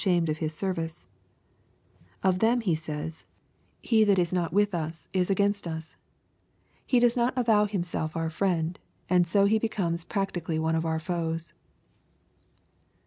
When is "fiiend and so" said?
8.39-9.45